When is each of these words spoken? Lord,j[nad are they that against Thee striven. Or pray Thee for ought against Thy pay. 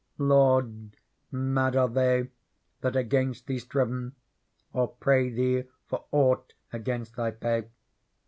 Lord,j[nad 0.17 1.75
are 1.75 1.87
they 1.87 2.31
that 2.79 2.95
against 2.95 3.45
Thee 3.45 3.59
striven. 3.59 4.15
Or 4.73 4.87
pray 4.87 5.29
Thee 5.29 5.65
for 5.85 6.05
ought 6.11 6.53
against 6.73 7.17
Thy 7.17 7.29
pay. 7.29 7.69